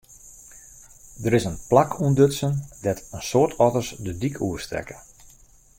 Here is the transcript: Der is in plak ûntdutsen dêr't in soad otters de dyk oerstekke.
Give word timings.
Der 1.23 1.33
is 1.37 1.47
in 1.49 1.57
plak 1.69 1.89
ûntdutsen 2.05 2.53
dêr't 2.83 3.01
in 3.15 3.21
soad 3.29 3.51
otters 3.65 3.89
de 4.05 4.11
dyk 4.21 4.35
oerstekke. 4.47 4.97